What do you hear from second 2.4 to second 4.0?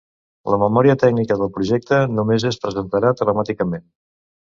es presentarà telemàticament.